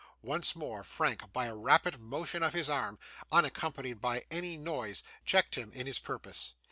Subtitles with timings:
[0.23, 2.97] Once more, Frank, by a rapid motion of his arm,
[3.31, 6.55] unaccompanied by any noise, checked him in his purpose.